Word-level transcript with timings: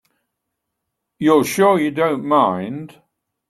You're 1.19 1.43
sure 1.43 1.79
you 1.79 1.91
don't 1.91 2.25
mind? 2.25 2.99